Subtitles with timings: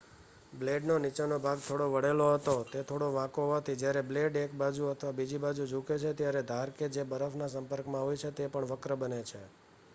[0.53, 5.13] બ્લેડનો નીચેનો ભાગ થોડો વળેલો હતો તે થોડો વાંકો હોવાથી જયારે બ્લેડ એક બાજુ અથવા
[5.13, 8.93] બીજી બાજુ ઝૂકે છે ત્યારે ધાર કે જે બરફના સંપર્કમાં હોય છે તે પણ વક્ર
[8.97, 9.43] બને છે